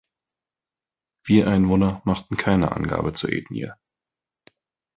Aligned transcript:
Vier 1.27 1.45
Einwohner 1.47 2.01
machten 2.05 2.35
keine 2.35 2.71
Angaben 2.71 3.13
zur 3.15 3.31
Ethnie. 3.31 3.69